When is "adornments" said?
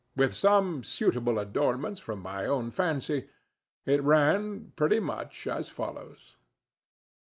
1.37-1.99